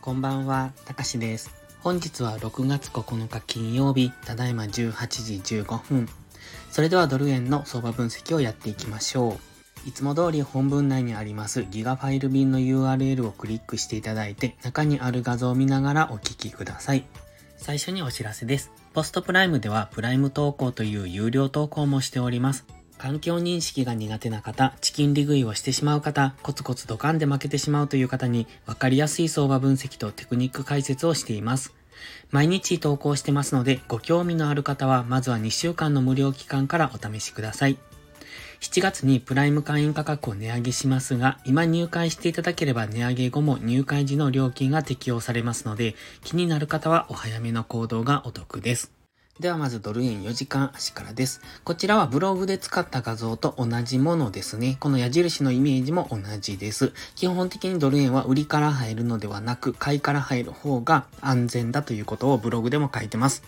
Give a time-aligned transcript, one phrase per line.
[0.00, 1.50] こんばんは、たかしです。
[1.80, 4.70] 本日は6月9日金曜日、ただいま18
[5.42, 6.08] 時15分。
[6.70, 9.38] それではドル円の相場分析をやっていきましょ
[9.84, 9.88] う。
[9.88, 17.04] いつも通り本文内にありますギガファイル便の URL をクリックしていただいて、中にある画像を見ながらお聞きください。
[17.56, 18.70] 最初にお知らせです。
[18.94, 22.64] ポストプライムではプライム投稿という有料投稿もしております。
[23.06, 31.72] 環境認識が苦手な方、チキン利食いをしてしまう方、コツコツドカンで負けてしまうという方に分かりやすい相場分析とテクニック解説をしています。
[32.32, 37.78] 毎日投稿してますので、ご興味のある方はまずは2週間の無料期間からお試しください。
[38.58, 45.94] 7月にプライム会員価格を値上げしますが、今入会していただければ値上げ後も入会時の料金が適用されますので、
[46.24, 48.95] 気になる方はお早めの行動がお得です。
[49.40, 51.42] ではまずドル円4時間足からです。
[51.62, 54.78] こちらはブログで使った画像と同じものですね。
[54.80, 56.94] この矢印のイメージも同じです。
[57.16, 63.42] 基本的にドル円は売りから入るのではなく、買いから入る方が安全だということをブログでも書いてます。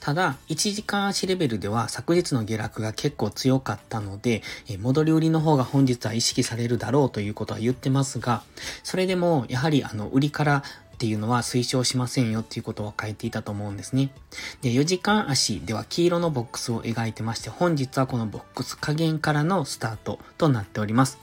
[0.00, 4.42] ただ、1時間足レベルでは昨日の下落が結構強かったので、
[4.80, 8.42] 戻り売りの方が本日は意識されるだろうということは言ってますが、
[8.82, 10.62] それでもやはりあの売りから
[11.02, 14.10] っていうのは推奨しませんよっていうことを書いていたと思うんですね。
[14.60, 21.18] で、4時間足では黄色のボックスを描いてまして、本日はこのボックス加減からのスタートとなっております。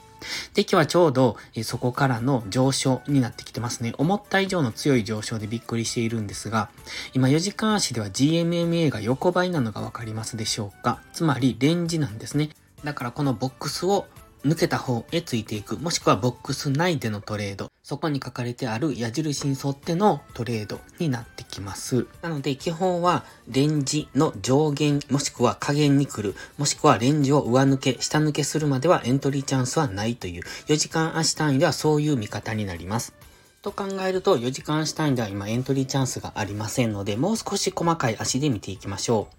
[0.53, 3.93] で、今日はちょうど、えそこからの上昇になってきてますね。
[3.97, 6.69] 思った以上の強い上昇でびっくりしているんですが、
[7.13, 11.01] 今4時間足では GMMA が横ばいなのがわかりますでしょうか？
[11.13, 12.49] つまりレンジなんですね。
[12.83, 14.07] だからこのボックスを
[14.45, 22.07] 抜けた方へついていく、もしくはボックス内でのトレード、そこに書かれてある矢印に沿ってのトレードになってきます。
[22.21, 33.13] なので基本はレンジの上限、もしくは下限に来る、もしくはレンジを上抜け、下抜けするまではエントリーチャンスはないという、4時間足単位ではそういう見方になります。
[33.61, 39.38] と考えると4時間足単位では今エントリーチャンスがありませんので、もう少し細かい足で見ていきましょう。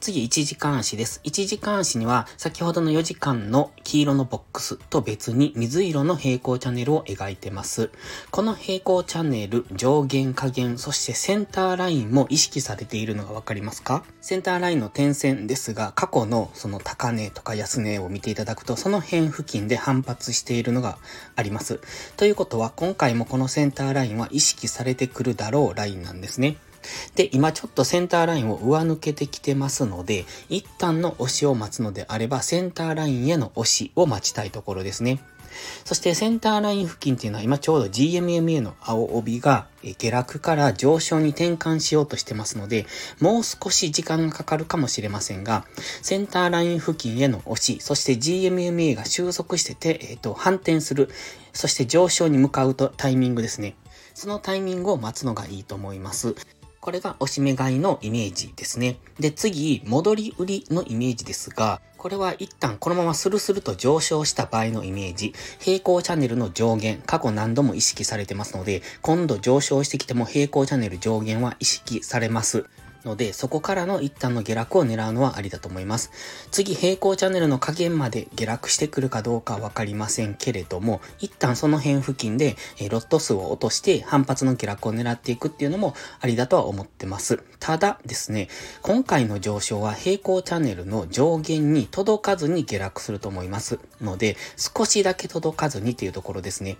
[0.00, 1.20] 次、1時間足です。
[1.24, 7.90] 1時間足には、先ほどの4時間の黄色のボックスと別に水色の平行チャンネルを描いてます。
[8.30, 14.04] この平行チャンネル、上限、下限、そしてセンターラインも意識されているのがわかりますか？
[14.20, 20.98] センターラインの点線ですが、過去のその高値とか安値を見ていただくと、その辺付近で反発しているのが
[21.36, 21.80] あります。
[22.16, 26.56] ということは、今回もこのセンターラインは意識されてくるだろうラインなんですね。
[27.14, 35.20] で、今ちょっとセンターラインを上抜けてきてますので、一旦の押しを待つのであれば、センターラインへの押しを待ちたいところですね。
[35.84, 39.66] そしてセンターライン付近っていうのは今ちょうど GMMA の青帯が
[39.98, 42.86] 下落から上昇に転換しようとしてますので、
[43.20, 45.66] もう少し時間がかかるかもしれませんが、
[46.02, 51.10] センターライン付近への押し、そして GMMA が収束してて、えっ、ー、と、反転する、
[51.52, 53.76] そして上昇に向かうとタイミングですね。
[54.14, 56.34] そのタイミングを待つのがいいと思います。
[56.84, 58.98] これがおしめ買いのイメージですね。
[59.18, 72.66] で、次、戻り売りのイメージですが、これは一旦このままスルスルと上昇した場合のイメージ、平行チャンネルの上限、過去何度も意識されてますので、今度上昇してきても平行チャンネル上限は意識されます。
[73.04, 76.10] ので、そこからの一旦の下落を狙うのはありだと思います。
[76.50, 87.42] 次、平行チャンネルの下限まで下落してくるかどうかわかりませんけれども、一旦その辺付近で、えロット数を落として反発の下落を狙っていくっていうのもありだとは思ってます。
[87.60, 88.48] ただですね、
[88.82, 96.76] 今回の上昇は平行チャンネルの上限に届かずに下落すると思いますので、少しだけ届かずにっていうところですね。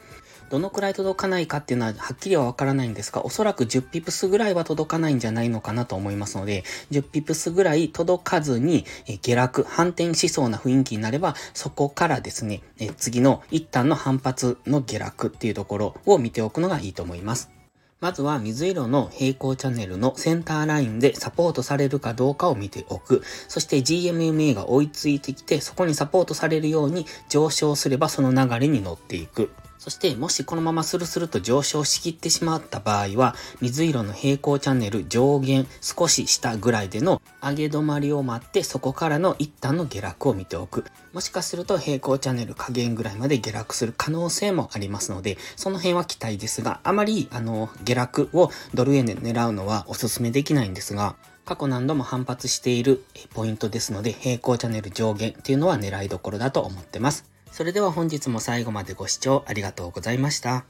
[0.51, 8.85] どのくらい届かないかっていうのははっきりはわからないんですが、おそらく10ピプスぐらいは届かないんじゃないのかなと思いますので、10ピプスぐらい届かずに、
[9.23, 12.63] 下落、反転しそうな雰囲気になれば、そこからですね、
[12.97, 17.51] 次の一旦の反発の下落っていうところを見ておくのがいいと思います。
[18.01, 23.23] まずは水色の平行チャンネルのセンターラインでサポートされるかどうかを見ておく。
[23.49, 29.53] そして GMMA が追いついてきて、そこにサポートされるように上昇すればその流れに乗っていく。
[29.85, 40.87] そして、もしこのままスルスルと上昇しきってしまった場合は、水色の平行チャンネル上限少し下ぐらいでの上げ止まりを待って、そこからの一旦の下落を見ておく。
[41.13, 51.15] もしかすると平行チャンネル下限ぐらいまで下落する可能性もありますので、その辺は期待ですが、あまり、あの、下落をドル円で狙うのはお勧めできないんですが、
[51.45, 53.05] 過去何度も反発している
[53.35, 57.34] ポイントですので、平行チャンネル上限っていうのは狙いどころだと思ってます。
[57.55, 60.65] それでは本日も最後までご視聴ありがとうございました。